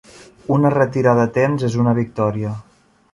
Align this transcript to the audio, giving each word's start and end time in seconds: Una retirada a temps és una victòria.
Una 0.55 0.69
retirada 0.75 1.27
a 1.29 1.31
temps 1.37 1.67
és 1.69 1.77
una 1.83 1.95
victòria. 2.01 2.59